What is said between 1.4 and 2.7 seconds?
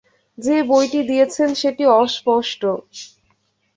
সেটি অস্পষ্ট।